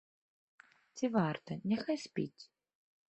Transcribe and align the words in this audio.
Ці 0.99 1.05
варта, 1.17 1.51
няхай 1.73 1.97
спіць. 2.09 2.43